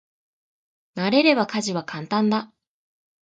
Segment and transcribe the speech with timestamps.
[0.95, 2.51] 慣れれば家事は簡単だ。